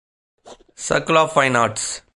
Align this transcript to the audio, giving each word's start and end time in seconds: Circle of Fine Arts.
Circle 0.73 1.15
of 1.15 1.33
Fine 1.33 1.55
Arts. 1.57 2.01